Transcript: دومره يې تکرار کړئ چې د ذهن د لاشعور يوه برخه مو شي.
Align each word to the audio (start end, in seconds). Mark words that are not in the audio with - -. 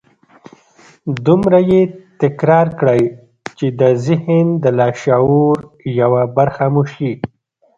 دومره 1.25 1.59
يې 1.71 1.81
تکرار 2.21 2.67
کړئ 2.79 3.03
چې 3.57 3.67
د 3.79 3.81
ذهن 4.05 4.45
د 4.63 4.65
لاشعور 4.79 5.57
يوه 6.01 6.23
برخه 6.37 6.65
مو 6.73 6.83
شي. 6.93 7.11